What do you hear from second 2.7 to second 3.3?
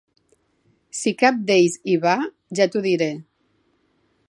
t'ho diré.